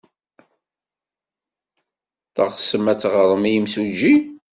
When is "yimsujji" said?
3.53-4.15